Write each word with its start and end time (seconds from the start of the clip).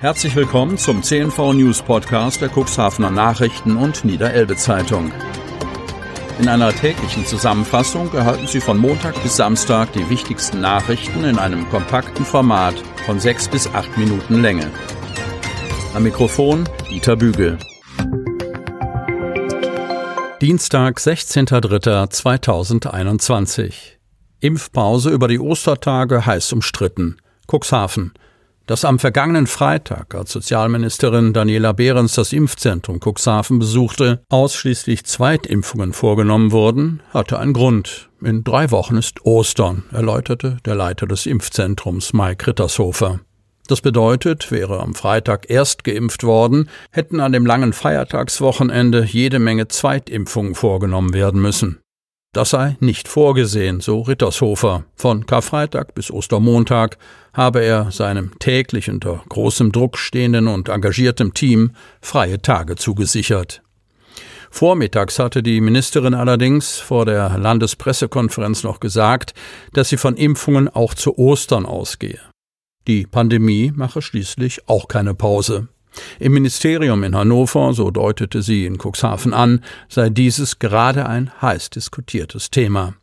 Herzlich 0.00 0.34
willkommen 0.34 0.76
zum 0.78 1.02
CNV 1.02 1.52
News 1.52 1.82
Podcast 1.82 2.40
der 2.40 2.48
Cuxhavener 2.48 3.10
Nachrichten 3.10 3.76
und 3.76 4.02
Niederelbe 4.02 4.56
Zeitung. 4.56 5.12
In 6.38 6.48
einer 6.48 6.72
täglichen 6.72 7.26
Zusammenfassung 7.26 8.10
erhalten 8.14 8.46
Sie 8.46 8.62
von 8.62 8.78
Montag 8.78 9.22
bis 9.22 9.36
Samstag 9.36 9.92
die 9.92 10.08
wichtigsten 10.08 10.62
Nachrichten 10.62 11.24
in 11.24 11.38
einem 11.38 11.68
kompakten 11.68 12.24
Format 12.24 12.76
von 13.04 13.20
sechs 13.20 13.46
bis 13.46 13.66
acht 13.66 13.98
Minuten 13.98 14.40
Länge. 14.40 14.70
Am 15.92 16.02
Mikrofon 16.02 16.66
Dieter 16.88 17.16
Bügel. 17.16 17.58
Dienstag, 20.40 20.96
16.03.2021. 20.96 23.74
Impfpause 24.40 25.10
über 25.10 25.28
die 25.28 25.40
Ostertage 25.40 26.24
heiß 26.24 26.54
umstritten. 26.54 27.18
Cuxhaven 27.46 28.14
dass 28.70 28.84
am 28.84 29.00
vergangenen 29.00 29.48
Freitag, 29.48 30.14
als 30.14 30.30
Sozialministerin 30.30 31.32
Daniela 31.32 31.72
Behrens 31.72 32.14
das 32.14 32.32
Impfzentrum 32.32 33.00
Cuxhaven 33.00 33.58
besuchte, 33.58 34.22
ausschließlich 34.28 35.04
Zweitimpfungen 35.04 35.92
vorgenommen 35.92 36.52
wurden, 36.52 37.02
hatte 37.12 37.40
einen 37.40 37.52
Grund. 37.52 38.10
In 38.22 38.44
drei 38.44 38.70
Wochen 38.70 38.96
ist 38.96 39.26
Ostern, 39.26 39.82
erläuterte 39.90 40.58
der 40.64 40.76
Leiter 40.76 41.08
des 41.08 41.26
Impfzentrums 41.26 42.12
Mike 42.12 42.46
Rittershofer. 42.46 43.18
Das 43.66 43.80
bedeutet, 43.80 44.52
wäre 44.52 44.78
am 44.78 44.94
Freitag 44.94 45.50
erst 45.50 45.82
geimpft 45.82 46.22
worden, 46.22 46.70
hätten 46.92 47.18
an 47.18 47.32
dem 47.32 47.46
langen 47.46 47.72
Feiertagswochenende 47.72 49.04
jede 49.04 49.40
Menge 49.40 49.66
Zweitimpfungen 49.66 50.54
vorgenommen 50.54 51.12
werden 51.12 51.42
müssen. 51.42 51.80
Das 52.32 52.50
sei 52.50 52.76
nicht 52.78 53.08
vorgesehen, 53.08 53.80
so 53.80 54.02
Rittershofer. 54.02 54.84
Von 54.94 55.26
Karfreitag 55.26 55.94
bis 55.96 56.12
Ostermontag 56.12 56.96
habe 57.32 57.60
er 57.60 57.90
seinem 57.90 58.38
täglich 58.38 58.88
unter 58.88 59.24
großem 59.28 59.72
Druck 59.72 59.98
stehenden 59.98 60.46
und 60.46 60.68
engagiertem 60.68 61.34
Team 61.34 61.72
freie 62.00 62.40
Tage 62.40 62.76
zugesichert. 62.76 63.62
Vormittags 64.52 65.18
hatte 65.18 65.42
die 65.42 65.60
Ministerin 65.60 66.14
allerdings 66.14 66.78
vor 66.78 67.04
der 67.04 67.36
Landespressekonferenz 67.36 68.62
noch 68.62 68.78
gesagt, 68.78 69.34
dass 69.72 69.88
sie 69.88 69.96
von 69.96 70.16
Impfungen 70.16 70.68
auch 70.68 70.94
zu 70.94 71.18
Ostern 71.18 71.66
ausgehe. 71.66 72.20
Die 72.86 73.06
Pandemie 73.06 73.72
mache 73.74 74.02
schließlich 74.02 74.68
auch 74.68 74.86
keine 74.86 75.14
Pause. 75.14 75.68
Im 76.18 76.32
Ministerium 76.32 77.02
in 77.04 77.16
Hannover, 77.16 77.72
so 77.72 77.90
deutete 77.90 78.42
sie 78.42 78.66
in 78.66 78.78
Cuxhaven 78.78 79.34
an, 79.34 79.62
sei 79.88 80.10
dieses 80.10 80.58
gerade 80.58 81.06
ein 81.06 81.30
heiß 81.40 81.70
diskutiertes 81.70 82.50
Thema. 82.50 82.94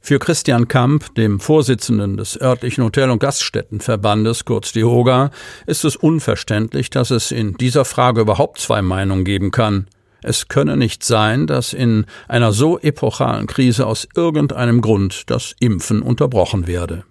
Für 0.00 0.18
Christian 0.18 0.68
Kamp, 0.68 1.14
dem 1.16 1.40
Vorsitzenden 1.40 2.16
des 2.16 2.40
örtlichen 2.40 2.84
Hotel- 2.84 3.10
und 3.10 3.18
Gaststättenverbandes, 3.18 4.44
kurz 4.44 4.72
die 4.72 4.84
HOGA, 4.84 5.30
ist 5.66 5.84
es 5.84 5.96
unverständlich, 5.96 6.90
dass 6.90 7.10
es 7.10 7.30
in 7.30 7.54
dieser 7.54 7.84
Frage 7.84 8.22
überhaupt 8.22 8.58
zwei 8.60 8.82
Meinungen 8.82 9.24
geben 9.24 9.50
kann. 9.50 9.86
Es 10.22 10.48
könne 10.48 10.76
nicht 10.76 11.04
sein, 11.04 11.46
dass 11.46 11.72
in 11.72 12.06
einer 12.26 12.52
so 12.52 12.78
epochalen 12.78 13.46
Krise 13.46 13.86
aus 13.86 14.08
irgendeinem 14.14 14.80
Grund 14.80 15.30
das 15.30 15.54
Impfen 15.60 16.02
unterbrochen 16.02 16.66
werde. 16.66 17.04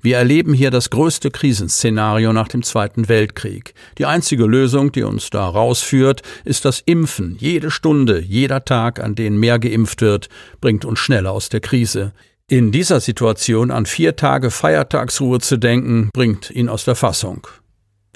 Wir 0.00 0.16
erleben 0.18 0.54
hier 0.54 0.70
das 0.70 0.90
größte 0.90 1.30
Krisenszenario 1.30 2.32
nach 2.32 2.48
dem 2.48 2.62
Zweiten 2.62 3.08
Weltkrieg. 3.08 3.74
Die 3.98 4.06
einzige 4.06 4.46
Lösung, 4.46 4.92
die 4.92 5.02
uns 5.02 5.30
da 5.30 5.48
rausführt, 5.48 6.22
ist 6.44 6.64
das 6.64 6.80
Impfen. 6.80 7.36
Jede 7.38 7.70
Stunde, 7.70 8.20
jeder 8.20 8.64
Tag, 8.64 9.00
an 9.00 9.14
denen 9.14 9.38
mehr 9.38 9.58
geimpft 9.58 10.00
wird, 10.00 10.28
bringt 10.60 10.84
uns 10.84 10.98
schneller 10.98 11.32
aus 11.32 11.48
der 11.48 11.60
Krise. 11.60 12.12
In 12.48 12.70
dieser 12.70 13.00
Situation 13.00 13.72
an 13.72 13.86
vier 13.86 14.14
Tage 14.14 14.52
Feiertagsruhe 14.52 15.40
zu 15.40 15.56
denken, 15.56 16.10
bringt 16.12 16.50
ihn 16.50 16.68
aus 16.68 16.84
der 16.84 16.94
Fassung. 16.94 17.46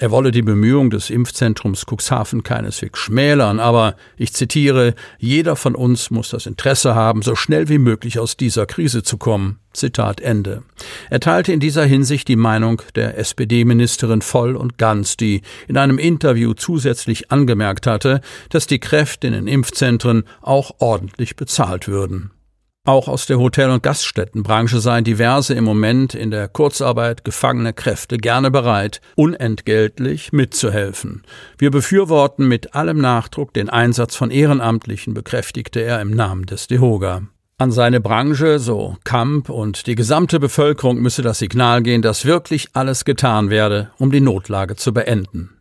Er 0.01 0.09
wolle 0.09 0.31
die 0.31 0.41
Bemühungen 0.41 0.89
des 0.89 1.11
Impfzentrums 1.11 1.85
Cuxhaven 1.85 2.41
keineswegs 2.41 2.97
schmälern, 2.97 3.59
aber 3.59 3.95
ich 4.17 4.33
zitiere, 4.33 4.95
jeder 5.19 5.55
von 5.55 5.75
uns 5.75 6.09
muss 6.09 6.29
das 6.29 6.47
Interesse 6.47 6.95
haben, 6.95 7.21
so 7.21 7.35
schnell 7.35 7.69
wie 7.69 7.77
möglich 7.77 8.17
aus 8.17 8.35
dieser 8.35 8.65
Krise 8.65 9.03
zu 9.03 9.19
kommen. 9.19 9.59
Zitat 9.73 10.19
Ende. 10.19 10.63
Er 11.11 11.19
teilte 11.19 11.53
in 11.53 11.59
dieser 11.59 11.85
Hinsicht 11.85 12.27
die 12.29 12.35
Meinung 12.35 12.81
der 12.95 13.19
SPD-Ministerin 13.19 14.23
voll 14.23 14.55
und 14.55 14.79
ganz, 14.79 15.17
die 15.17 15.43
in 15.67 15.77
einem 15.77 15.99
Interview 15.99 16.55
zusätzlich 16.55 17.29
angemerkt 17.29 17.85
hatte, 17.85 18.21
dass 18.49 18.65
die 18.65 18.79
Kräfte 18.79 19.27
in 19.27 19.33
den 19.33 19.45
Impfzentren 19.45 20.23
auch 20.41 20.71
ordentlich 20.79 21.35
bezahlt 21.35 21.87
würden. 21.87 22.31
Auch 22.83 23.07
aus 23.07 23.27
der 23.27 23.37
Hotel- 23.37 23.69
und 23.69 23.83
Gaststättenbranche 23.83 24.79
seien 24.79 25.03
diverse 25.03 25.53
im 25.53 25.63
Moment 25.63 26.15
in 26.15 26.31
der 26.31 26.47
Kurzarbeit 26.47 27.23
gefangene 27.23 27.73
Kräfte 27.73 28.17
gerne 28.17 28.49
bereit, 28.49 29.01
unentgeltlich 29.15 30.33
mitzuhelfen. 30.33 31.21
Wir 31.59 31.69
befürworten 31.69 32.47
mit 32.47 32.73
allem 32.73 32.97
Nachdruck 32.97 33.53
den 33.53 33.69
Einsatz 33.69 34.15
von 34.15 34.31
Ehrenamtlichen, 34.31 35.13
bekräftigte 35.13 35.79
er 35.79 36.01
im 36.01 36.09
Namen 36.09 36.47
des 36.47 36.65
DEHOGA. 36.65 37.21
An 37.59 37.71
seine 37.71 38.01
Branche, 38.01 38.57
so 38.57 38.97
Kamp 39.03 39.49
und 39.49 39.85
die 39.85 39.93
gesamte 39.93 40.39
Bevölkerung 40.39 40.99
müsse 40.99 41.21
das 41.21 41.37
Signal 41.37 41.83
gehen, 41.83 42.01
dass 42.01 42.25
wirklich 42.25 42.69
alles 42.73 43.05
getan 43.05 43.51
werde, 43.51 43.91
um 43.99 44.11
die 44.11 44.21
Notlage 44.21 44.75
zu 44.75 44.91
beenden. 44.91 45.51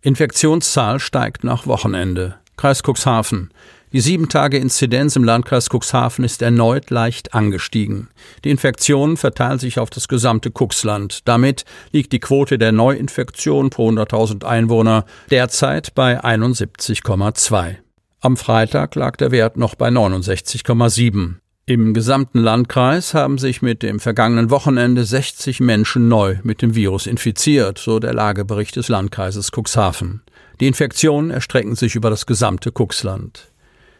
Infektionszahl 0.00 0.98
steigt 0.98 1.44
nach 1.44 1.68
Wochenende. 1.68 2.40
Kreis 2.56 2.82
Cuxhaven. 2.82 3.50
Die 3.92 4.02
7-Tage-Inzidenz 4.02 5.16
im 5.16 5.24
Landkreis 5.24 5.68
Cuxhaven 5.70 6.24
ist 6.24 6.42
erneut 6.42 6.90
leicht 6.90 7.34
angestiegen. 7.34 8.08
Die 8.44 8.50
Infektionen 8.50 9.16
verteilen 9.16 9.58
sich 9.58 9.78
auf 9.78 9.90
das 9.90 10.08
gesamte 10.08 10.50
Cuxland. 10.50 11.20
Damit 11.26 11.64
liegt 11.92 12.12
die 12.12 12.20
Quote 12.20 12.58
der 12.58 12.72
Neuinfektion 12.72 13.70
pro 13.70 13.90
100.000 13.90 14.44
Einwohner 14.44 15.04
derzeit 15.30 15.94
bei 15.94 16.22
71,2. 16.22 17.76
Am 18.20 18.36
Freitag 18.36 18.96
lag 18.96 19.16
der 19.16 19.30
Wert 19.30 19.56
noch 19.56 19.76
bei 19.76 19.88
69,7. 19.88 21.36
Im 21.68 21.94
gesamten 21.94 22.38
Landkreis 22.38 23.12
haben 23.12 23.38
sich 23.38 23.60
mit 23.60 23.82
dem 23.82 23.98
vergangenen 23.98 24.50
Wochenende 24.50 25.04
60 25.04 25.58
Menschen 25.58 26.06
neu 26.06 26.36
mit 26.44 26.62
dem 26.62 26.76
Virus 26.76 27.08
infiziert, 27.08 27.78
so 27.78 27.98
der 27.98 28.14
Lagebericht 28.14 28.76
des 28.76 28.86
Landkreises 28.86 29.50
Cuxhaven. 29.50 30.22
Die 30.60 30.68
Infektionen 30.68 31.32
erstrecken 31.32 31.74
sich 31.74 31.96
über 31.96 32.08
das 32.08 32.24
gesamte 32.24 32.70
Cuxland. 32.70 33.50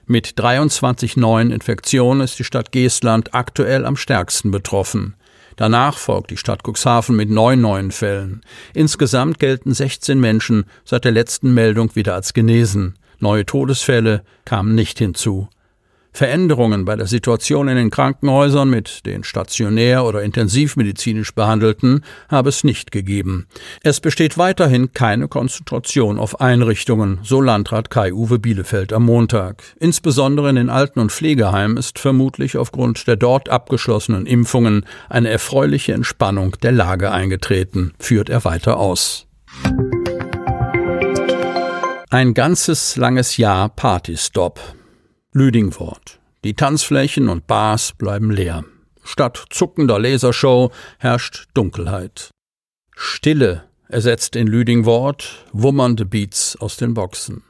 Mit 0.06 0.38
23 0.38 1.16
neuen 1.16 1.50
Infektionen 1.50 2.20
ist 2.20 2.38
die 2.38 2.44
Stadt 2.44 2.70
Geestland 2.70 3.34
aktuell 3.34 3.84
am 3.84 3.96
stärksten 3.96 4.52
betroffen. 4.52 5.16
Danach 5.56 5.98
folgt 5.98 6.30
die 6.30 6.36
Stadt 6.36 6.62
Cuxhaven 6.64 7.16
mit 7.16 7.30
neun 7.30 7.60
neuen 7.60 7.90
Fällen. 7.90 8.42
Insgesamt 8.74 9.40
gelten 9.40 9.74
16 9.74 10.20
Menschen 10.20 10.66
seit 10.84 11.04
der 11.04 11.10
letzten 11.10 11.52
Meldung 11.52 11.96
wieder 11.96 12.14
als 12.14 12.32
genesen. 12.32 12.94
Neue 13.18 13.44
Todesfälle 13.44 14.22
kamen 14.44 14.76
nicht 14.76 15.00
hinzu. 15.00 15.48
Veränderungen 16.16 16.86
bei 16.86 16.96
der 16.96 17.06
Situation 17.06 17.68
in 17.68 17.76
den 17.76 17.90
Krankenhäusern 17.90 18.70
mit 18.70 19.04
den 19.04 19.22
stationär 19.22 20.02
oder 20.06 20.22
intensivmedizinisch 20.22 21.34
Behandelten 21.34 22.04
habe 22.30 22.48
es 22.48 22.64
nicht 22.64 22.90
gegeben. 22.90 23.46
Es 23.82 24.00
besteht 24.00 24.38
weiterhin 24.38 24.94
keine 24.94 25.28
Konzentration 25.28 26.18
auf 26.18 26.40
Einrichtungen, 26.40 27.18
so 27.22 27.42
Landrat 27.42 27.90
Kai-Uwe 27.90 28.38
Bielefeld 28.38 28.94
am 28.94 29.04
Montag. 29.04 29.62
Insbesondere 29.78 30.48
in 30.48 30.56
den 30.56 30.70
Alten- 30.70 31.00
und 31.00 31.12
Pflegeheimen 31.12 31.76
ist 31.76 31.98
vermutlich 31.98 32.56
aufgrund 32.56 33.06
der 33.06 33.16
dort 33.16 33.50
abgeschlossenen 33.50 34.24
Impfungen 34.24 34.86
eine 35.10 35.28
erfreuliche 35.28 35.92
Entspannung 35.92 36.56
der 36.62 36.72
Lage 36.72 37.12
eingetreten, 37.12 37.92
führt 37.98 38.30
er 38.30 38.42
weiter 38.46 38.78
aus. 38.78 39.26
Ein 42.08 42.32
ganzes 42.32 42.96
langes 42.96 43.36
Jahr 43.36 43.68
Partystop. 43.68 44.75
Lüdingwort. 45.36 46.18
Die 46.44 46.54
Tanzflächen 46.54 47.28
und 47.28 47.46
Bars 47.46 47.92
bleiben 47.92 48.30
leer. 48.30 48.64
Statt 49.04 49.44
zuckender 49.50 49.98
Lasershow 49.98 50.72
herrscht 50.98 51.48
Dunkelheit. 51.52 52.30
Stille 52.96 53.64
ersetzt 53.86 54.34
in 54.34 54.46
Lüdingwort 54.46 55.44
wummernde 55.52 56.06
Beats 56.06 56.56
aus 56.56 56.78
den 56.78 56.94
Boxen. 56.94 57.42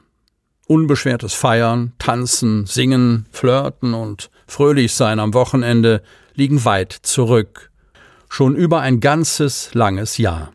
Unbeschwertes 0.67 1.33
Feiern, 1.33 1.93
Tanzen, 1.97 2.65
Singen, 2.65 3.25
Flirten 3.31 3.93
und 3.93 4.31
fröhlich 4.47 4.93
sein 4.93 5.21
am 5.21 5.33
Wochenende 5.33 6.03
liegen 6.33 6.65
weit 6.65 6.91
zurück. 6.91 7.71
Schon 8.27 8.57
über 8.57 8.81
ein 8.81 8.99
ganzes 8.99 9.73
langes 9.73 10.17
Jahr. 10.17 10.51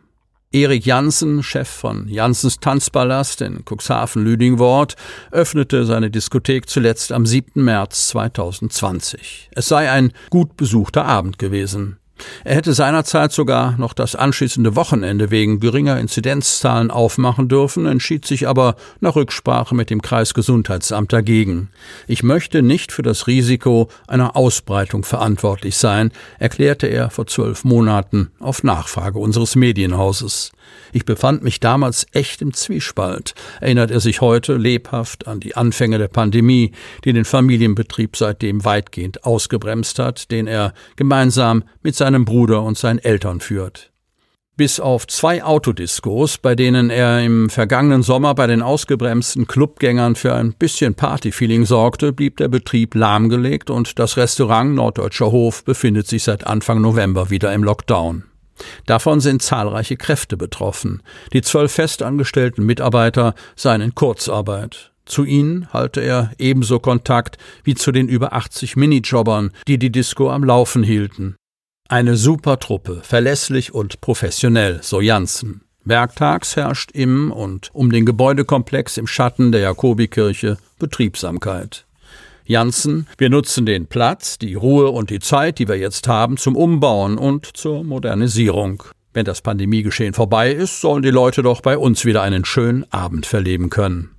Erik 0.53 0.85
Janssen, 0.85 1.43
Chef 1.43 1.69
von 1.69 2.07
Janssens 2.09 2.61
Tanzpalast 2.61 3.41
in 3.41 3.65
Cuxhaven-Lüdingwort, 3.65 4.97
öffnete 5.31 5.87
seine 5.87 6.11
Diskothek 6.11 6.69
zuletzt 6.69 7.11
am 7.11 7.25
7. 7.25 7.65
März 7.65 8.09
2020. 8.09 9.49
Es 9.53 9.69
sei 9.69 9.91
ein 9.91 10.13
gut 10.29 10.59
besuchter 10.59 11.07
Abend 11.07 11.39
gewesen. 11.39 11.97
Er 12.45 12.55
hätte 12.55 12.75
seinerzeit 12.75 13.33
sogar 13.33 13.77
noch 13.79 13.93
das 13.93 14.15
anschließende 14.15 14.77
Wochenende 14.77 15.31
wegen 15.31 15.61
geringer 15.61 15.99
Inzidenzzahlen 15.99 16.91
aufmachen 16.91 17.49
dürfen, 17.49 17.87
entschied 17.87 18.27
sich 18.27 18.49
aber 18.49 18.77
nach 19.01 19.17
Rücksprache 19.17 19.75
mit 19.75 19.91
dem 19.91 20.03
Kreisgesundheitsamt 20.03 21.13
dagegen. 21.13 21.71
Ich 22.07 22.23
möchte 22.23 22.63
nicht 22.63 22.93
für 22.93 23.03
das 23.03 23.27
Risiko 23.27 23.89
einer 24.07 24.37
Ausbreitung 24.37 25.05
verantwortlich 25.05 25.77
sein, 25.77 26.13
erklärte 26.39 26.87
er 26.87 27.11
vor 27.11 27.27
zwölf 27.27 27.65
Monaten 27.65 28.31
auf 28.41 28.63
Nachfrage 28.63 29.19
unseres 29.19 29.57
Medienhauses. 29.57 30.53
Ich 30.93 31.05
befand 31.05 31.43
mich 31.43 31.61
damals 31.61 32.07
echt 32.13 32.43
im 32.43 32.53
Zwiespalt, 32.53 33.35
erinnert 33.61 33.91
er 33.91 34.01
sich 34.01 34.21
heute 34.21 34.57
lebhaft 34.57 35.27
an 35.27 35.41
die 35.41 35.57
Anfänge 35.57 35.99
der 35.99 36.09
Pandemie, 36.09 36.73
die 37.05 37.13
den 37.13 37.25
Familienbetrieb 37.25 38.17
seitdem 38.17 38.65
weitgehend 38.65 39.25
ausgebremst 39.25 39.99
hat, 39.99 40.31
den 40.31 40.47
er 40.47 40.75
gemeinsam 40.97 41.65
mit 41.83 41.97
seinem 41.97 42.25
Bruder 42.25 42.63
und 42.63 42.77
seinen 42.77 42.99
Eltern 42.99 43.41
führt. 43.41 43.93
Bis 44.55 44.81
auf 44.81 45.07
zwei 45.07 45.43
Autodiskos, 45.43 46.37
bei 46.37 46.55
denen 46.55 46.91
er 46.91 47.25
im 47.25 47.49
vergangenen 47.49 48.03
Sommer 48.03 48.35
bei 48.35 48.47
den 48.47 48.61
ausgebremsten 48.61 49.47
Clubgängern 49.47 50.15
für 50.15 50.35
ein 50.35 50.53
bisschen 50.53 50.95
Partyfeeling 50.95 51.65
sorgte, 51.65 52.13
blieb 52.13 52.37
der 52.37 52.49
Betrieb 52.49 52.95
lahmgelegt 52.95 53.71
und 53.71 53.99
das 53.99 54.19
Restaurant 54.19 54.75
Norddeutscher 54.75 55.33
Hof 55.33 55.65
befindet 55.65 56.07
sich 56.07 56.25
seit 56.25 56.47
Anfang 56.47 56.83
November 56.83 57.31
wieder 57.31 57.51
im 57.55 57.65
Lockdown. 57.65 58.25
Davon 58.87 59.21
sind 59.21 59.43
zahlreiche 59.43 59.97
Kräfte 59.97 60.37
betroffen. 60.37 61.03
Die 61.33 61.43
zwölf 61.43 61.73
festangestellten 61.73 62.65
Mitarbeiter 62.65 63.35
seien 63.57 63.81
in 63.81 63.95
Kurzarbeit. 63.95 64.93
Zu 65.05 65.25
ihnen 65.25 65.73
halte 65.73 66.01
er 66.01 66.33
ebenso 66.39 66.79
Kontakt 66.79 67.39
wie 67.65 67.75
zu 67.75 67.93
den 67.93 68.09
über 68.09 68.33
80 68.33 68.77
Minijobbern, 68.77 69.51
die 69.67 69.79
die 69.79 69.91
Disco 69.91 70.31
am 70.31 70.45
Laufen 70.45 70.83
hielten. 70.83 71.37
Eine 71.89 72.17
super 72.17 72.59
Truppe, 72.59 73.01
verlässlich 73.03 73.75
und 73.75 74.01
professionell, 74.01 74.81
so 74.83 75.01
Janssen. 75.01 75.63
Werktags 75.85 76.55
herrscht 76.55 76.93
im 76.93 77.33
und 77.33 77.71
um 77.73 77.91
den 77.91 78.07
Gebäudekomplex 78.07 78.97
im 78.97 79.09
Schatten 79.09 79.51
der 79.51 79.63
Jakobikirche 79.63 80.57
Betriebsamkeit. 80.79 81.85
Janssen, 82.45 83.07
wir 83.19 83.31
nutzen 83.31 83.67
den 83.67 83.87
Platz, 83.87 84.39
die 84.39 84.55
Ruhe 84.55 84.91
und 84.91 85.11
die 85.11 85.21
Zeit, 85.21 85.59
die 85.59 85.69
wir 85.69 85.77
jetzt 85.77 86.09
haben, 86.09 86.37
zum 86.37 86.57
Umbauen 86.57 87.19
und 87.19 87.57
zur 87.57 87.85
Modernisierung. 87.85 88.83
Wenn 89.15 89.25
das 89.25 89.43
Pandemiegeschehen 89.43 90.15
vorbei 90.15 90.53
ist, 90.53 90.81
sollen 90.81 91.03
die 91.03 91.11
Leute 91.11 91.43
doch 91.43 91.61
bei 91.61 91.77
uns 91.77 92.05
wieder 92.05 92.23
einen 92.23 92.45
schönen 92.45 92.91
Abend 92.91 93.27
verleben 93.27 93.71
können. 93.71 94.11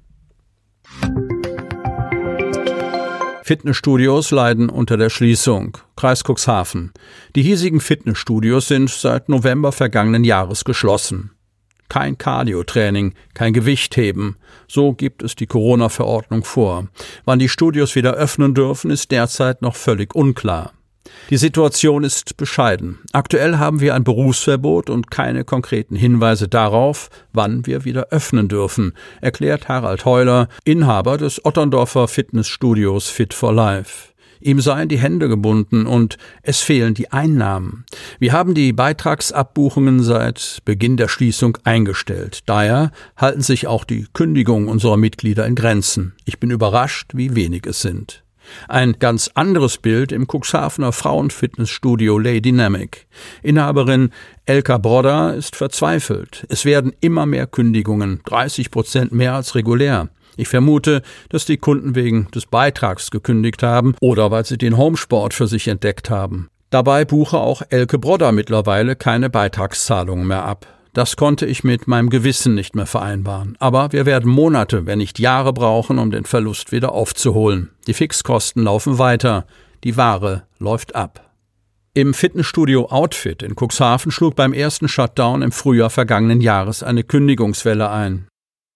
Fitnessstudios 3.44 4.31
leiden 4.31 4.70
unter 4.70 4.96
der 4.96 5.10
Schließung. 5.10 5.78
Kreis 5.98 6.24
Cuxhaven. 6.24 6.94
Die 7.36 7.44
hiesigen 7.44 7.81
Fitnessstudios 7.81 8.70
sind 8.70 8.90
seit 8.90 9.28
November 9.28 9.74
vergangenen 9.74 10.24
Jahres 10.24 10.64
geschlossen. 10.64 11.31
Kein 11.94 12.18
Cardiotraining, 12.18 13.13
kein 13.36 13.54
Gewichtheben. 13.54 14.38
So 14.68 14.94
gibt 14.94 15.22
es 15.22 15.36
die 15.36 15.45
Corona-Verordnung 15.45 16.44
vor. 16.44 16.88
Wann 17.24 17.38
die 17.38 17.50
Studios 17.50 17.94
wieder 17.94 18.16
öffnen 18.16 18.56
dürfen, 18.56 18.90
ist 18.90 19.12
derzeit 19.12 19.62
noch 19.62 19.75
völlig 19.75 20.16
unklar. 20.16 20.74
Die 21.30 21.38
Situation 21.38 22.04
ist 22.04 22.36
bescheiden. 22.36 22.98
Aktuell 23.12 23.60
haben 23.60 23.80
wir 23.80 23.94
ein 23.94 24.04
Berufsverbot 24.04 24.90
und 24.90 25.12
keine 25.12 25.44
konkreten 25.44 25.95
Hinweise 25.95 26.48
darauf, 26.48 27.12
wann 27.31 27.68
wir 27.68 27.86
wieder 27.86 28.07
öffnen 28.10 28.48
dürfen, 28.48 28.94
erklärt 29.22 29.68
Harald 29.68 30.04
Heuler, 30.04 30.48
Inhaber 30.63 31.19
des 31.19 31.46
Otterndorfer 31.46 32.07
Fitnessstudios 32.07 33.10
Fit 33.10 33.36
for 33.36 33.54
Life. 33.54 34.12
Ihm 34.44 34.60
seien 34.60 34.90
die 34.90 35.00
Hände 35.00 35.30
gebunden 35.30 35.86
und 35.88 36.18
es 36.42 36.60
fehlen 36.60 36.94
die 36.94 37.12
Einnahmen. 37.12 37.86
Wir 38.19 38.34
haben 38.34 38.54
die 38.54 38.74
Beitragsabbuchungen 38.74 40.04
seit 40.04 40.60
Beginn 40.66 40.98
der 40.98 41.07
Schließung 41.07 41.57
eingestellt. 41.63 42.42
Daher 42.45 42.92
halten 43.16 43.42
sich 43.42 43.68
auch 43.68 43.86
die 43.86 44.06
Kündigungen 44.12 44.68
unserer 44.68 44.98
Mitglieder 44.98 45.48
in 45.48 45.56
Grenzen. 45.56 46.13
Ich 46.25 46.42
bin 46.42 46.51
überrascht, 46.51 47.12
wie 47.13 47.36
wenig 47.36 47.66
es 47.66 47.81
sind. 47.81 48.22
Ein 48.68 48.98
ganz 49.00 49.31
anderes 49.34 49.78
Bild 49.78 50.12
im 50.12 50.28
Cuxhavener 50.28 50.92
Frauenfitnessstudio 50.92 52.19
Lady 52.19 52.42
Dynamic. 52.42 53.07
Inhaberin 53.42 54.10
Elka 54.46 54.78
Brodder 54.78 55.36
ist 55.36 55.56
verzweifelt. 55.56 56.46
Es 56.50 56.66
werden 56.66 56.92
immer 57.00 57.25
mehr 57.25 57.48
Kündigungen, 57.48 58.19
30 58.25 58.72
Prozent 58.72 59.13
mehr 59.13 59.36
als 59.36 59.56
regulär. 59.56 60.10
Ich 60.38 60.47
vermute, 60.47 61.01
dass 61.30 61.45
die 61.45 61.57
Kunden 61.57 61.95
wegen 61.95 62.27
des 62.31 62.45
Beitrags 62.45 63.12
gekündigt 63.12 63.63
haben 63.63 63.95
oder 64.01 64.31
weil 64.31 64.45
sie 64.45 64.57
den 64.57 64.77
Homesport 64.77 65.33
für 65.33 65.47
sich 65.47 65.68
entdeckt 65.68 66.09
haben. 66.09 66.50
Dabei 66.69 67.06
buche 67.06 67.38
auch 67.38 67.62
Elke 67.69 68.00
Brodder 68.00 68.31
mittlerweile 68.31 68.95
keine 68.95 69.30
Beitragszahlungen 69.30 70.25
mehr 70.25 70.44
ab. 70.44 70.65
Das 70.94 71.15
konnte 71.15 71.45
ich 71.47 71.63
mit 71.63 71.88
meinem 71.88 72.09
Gewissen 72.09 72.53
nicht 72.53 72.75
mehr 72.75 72.85
vereinbaren. 72.85 73.56
Aber 73.59 73.91
wir 73.91 74.06
werden 74.06 74.30
Monate, 74.30 74.85
wenn 74.85 75.00
nicht 75.00 75.19
Jahre 75.19 75.53
brauchen, 75.53 75.97
um 75.97 76.12
den 76.12 76.25
Verlust 76.25 76.71
wieder 76.71 76.91
aufzuholen. 76.91 77.69
Die 77.88 77.94
Fixkosten 77.94 78.63
laufen 78.63 79.00
weiter. 79.00 79.45
Die 79.83 79.97
Ware 79.97 80.44
läuft 80.59 80.95
ab. 80.95 81.31
Im 81.95 82.13
Fitnessstudio 82.13 82.88
Outfit 82.89 83.44
in 83.44 83.56
Cuxhaven 83.56 84.12
schlug 84.12 84.36
beim 84.36 84.53
ersten 84.53 84.88
Shutdown 84.88 85.44
im 85.44 85.51
Frühjahr 85.51 85.91
vergangenen 85.91 86.41
Jahres 86.41 86.81
eine 86.81 87.03
Kündigungswelle 87.03 87.89
ein. 87.89 88.27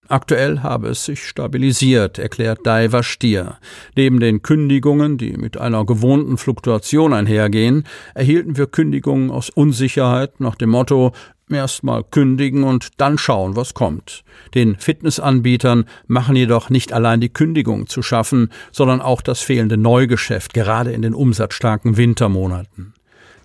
Aktuell 0.10 0.60
habe 0.60 0.90
es 0.90 1.04
sich 1.04 1.28
stabilisiert, 1.28 2.18
erklärt 2.18 2.66
Daiva 2.66 3.04
Stier. 3.04 3.58
Neben 3.96 4.20
den 4.20 4.42
Kündigungen, 4.42 5.18
die 5.18 5.34
mit 5.34 5.58
einer 5.58 5.86
gewohnten 5.86 6.38
Fluktuation 6.38 7.14
einhergehen, 7.14 7.84
erhielten 8.14 8.58
wir 8.58 8.68
Kündigungen 8.68 9.32
aus 9.32 9.50
Unsicherheit 9.50 10.40
nach 10.40 10.56
dem 10.56 10.70
Motto 10.70 11.12
erstmal 11.50 12.04
kündigen 12.04 12.64
und 12.64 12.90
dann 12.98 13.18
schauen, 13.18 13.56
was 13.56 13.74
kommt. 13.74 14.24
Den 14.54 14.78
Fitnessanbietern 14.78 15.86
machen 16.08 16.36
jedoch 16.36 16.70
nicht 16.70 16.94
allein 16.94 17.22
die 17.22 17.30
Kündigung 17.30 17.88
zu 17.88 18.02
schaffen, 18.02 18.50
sondern 18.72 19.02
auch 19.02 19.22
das 19.22 19.42
fehlende 19.42 19.78
Neugeschäft, 19.78 20.54
gerade 20.54 20.92
in 20.92 21.02
den 21.02 21.14
umsatzstarken 21.14 21.98
Wintermonaten. 21.98 22.94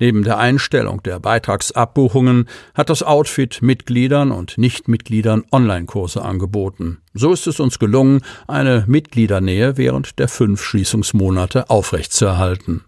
Neben 0.03 0.25
der 0.25 0.39
Einstellung 0.39 1.01
der 1.05 1.21
Beitragsabbuchungen 1.21 2.49
hat 2.75 2.91
das 2.91 3.05
Outfit 3.05 3.63
Mitgliedern 3.63 4.33
und 4.33 4.59
Nichtmitgliedern 4.59 5.45
Online-Kurse 5.53 6.23
angeboten. 6.23 6.99
So 7.15 7.33
ist 7.33 7.47
es 7.47 7.61
uns 7.61 7.79
gelungen, 7.79 8.23
eine 8.49 8.83
Mitgliedernähe 8.89 9.77
während 9.77 10.19
der 10.19 10.27
fünf 10.27 10.61
Schließungsmonate 10.61 11.71
aufrechtzuerhalten. 11.71 12.83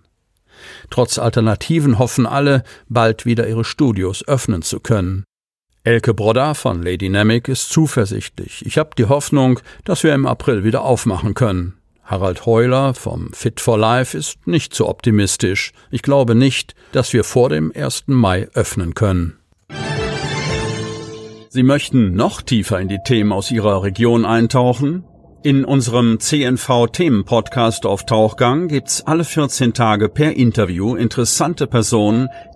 Trotz 0.91 1.21
Alternativen 1.21 2.01
hoffen 2.01 2.27
alle, 2.27 2.65
bald 2.89 3.25
wieder 3.25 3.47
ihre 3.47 3.65
Studios 3.65 4.27
öffnen 4.27 4.63
zu 4.63 4.81
können. 4.81 5.23
Elke 5.85 6.15
Brodda 6.15 6.55
von 6.55 6.83
Lady 6.83 7.11
Namic 7.11 7.47
ist 7.47 7.71
zuversichtlich. 7.71 8.67
Ich 8.67 8.77
habe 8.77 8.91
die 8.99 9.05
Hoffnung, 9.05 9.61
dass 9.85 10.03
wir 10.03 10.13
im 10.15 10.27
April 10.27 10.65
wieder 10.65 10.83
aufmachen 10.83 11.35
können. 11.35 11.75
Harald 12.05 12.45
Heuler 12.45 12.93
vom 12.93 13.33
Fit 13.33 13.61
for 13.61 13.79
Life 13.79 14.17
ist 14.17 14.47
nicht 14.47 14.75
so 14.75 14.89
optimistisch. 14.89 15.73
Ich 15.91 16.03
glaube 16.03 16.35
nicht, 16.35 16.75
dass 16.93 17.13
wir 17.15 17.25
vor 17.25 17.49
dem 17.49 17.73
1. 17.75 18.05
Mai 18.09 18.49
öffnen 18.53 18.95
können. 18.95 19.39
Sie 21.49 21.63
möchten 21.63 22.15
noch 22.15 22.43
tiefer 22.43 22.81
in 22.81 22.89
die 22.89 22.99
Themen 23.05 23.33
aus 23.33 23.51
Ihrer 23.51 23.83
Region 23.83 24.25
eintauchen? 24.25 25.05
In 25.45 25.65
unserem 25.65 26.21
CNV-Themen-Podcast 26.21 27.87
auf 27.87 28.07
Tauchgang 28.07 28.69
gibt's 28.69 29.07
alle 29.07 29.25
14 29.25 29.75
Tage 29.75 30.09
per 30.09 30.35
Interview 30.37 30.97
interessante 30.97 31.67
Personen, 31.67 32.29